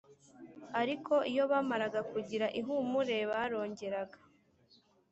Ariko 0.81 1.13
iyo 1.31 1.43
bamaraga 1.51 1.99
kugira 2.11 2.45
ihumure 2.59 3.17
barongeraga 3.29 4.17